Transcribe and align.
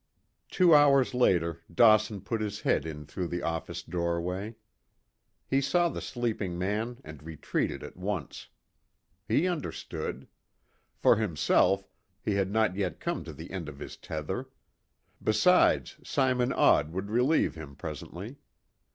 Two 0.49 0.73
hours 0.73 1.13
later 1.13 1.59
Dawson 1.71 2.21
put 2.21 2.41
his 2.41 2.61
head 2.61 2.87
in 2.87 3.05
through 3.05 3.27
the 3.27 3.43
office 3.43 3.83
doorway. 3.83 4.55
He 5.45 5.61
saw 5.61 5.89
the 5.89 6.01
sleeping 6.01 6.57
man 6.57 6.97
and 7.03 7.21
retreated 7.21 7.83
at 7.83 7.95
once. 7.95 8.47
He 9.27 9.47
understood. 9.47 10.27
For 10.95 11.17
himself, 11.17 11.87
he 12.19 12.33
had 12.33 12.49
not 12.49 12.75
yet 12.75 12.99
come 12.99 13.23
to 13.25 13.31
the 13.31 13.51
end 13.51 13.69
of 13.69 13.77
his 13.77 13.95
tether. 13.95 14.49
Besides, 15.21 15.97
Simon 16.03 16.51
Odd 16.51 16.91
would 16.91 17.11
relieve 17.11 17.53
him 17.53 17.75
presently. 17.75 18.37